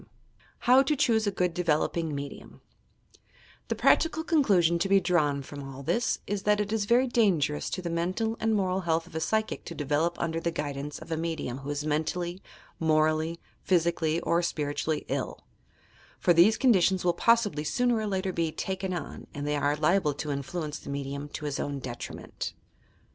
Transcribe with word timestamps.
68 0.01 0.09
YOUR 0.09 0.09
PSYCHIC 0.17 0.47
POWEES 0.49 0.65
HOW 0.65 0.81
TO 0.83 0.95
CHOOSE 0.95 1.27
A 1.27 1.31
GOOD 1.31 1.53
DEVELOPING 1.53 2.15
MEDIUM 2.15 2.61
The 3.67 3.75
practical 3.75 4.23
conclusion 4.23 4.79
to 4.79 4.89
be 4.89 4.99
drawn 4.99 5.43
from 5.43 5.61
all 5.61 5.83
this 5.83 6.17
is 6.25 6.41
that 6.41 6.59
it 6.59 6.73
is 6.73 6.85
very 6.85 7.05
dangerous 7.05 7.69
to 7.69 7.83
the 7.83 7.89
mental 7.91 8.35
and 8.39 8.55
moral 8.55 8.81
health 8.81 9.05
of 9.05 9.13
a 9.13 9.19
psychic 9.19 9.63
to 9.65 9.75
develop 9.75 10.19
under 10.19 10.39
the 10.39 10.49
guidance 10.49 10.97
of 10.97 11.11
a 11.11 11.17
medium 11.17 11.59
who 11.59 11.69
is 11.69 11.85
mentally, 11.85 12.41
morally, 12.79 13.39
physically 13.61 14.19
or 14.21 14.41
spirit 14.41 14.77
ually 14.79 15.05
ill— 15.07 15.43
for 16.19 16.33
these 16.33 16.57
conditions 16.57 17.05
will 17.05 17.13
possibly 17.13 17.63
sooner 17.63 17.97
or 17.97 18.07
later 18.07 18.33
be 18.33 18.51
''taken 18.51 18.99
on," 18.99 19.27
and 19.35 19.45
they 19.45 19.55
are 19.55 19.75
liable 19.75 20.15
to 20.15 20.31
influence 20.31 20.79
the 20.79 20.89
medium 20.89 21.29
to 21.29 21.45
his 21.45 21.59
own 21.59 21.77
detriment. 21.77 22.55